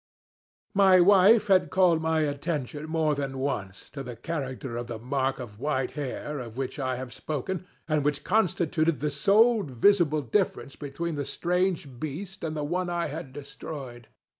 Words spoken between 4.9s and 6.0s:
mark of white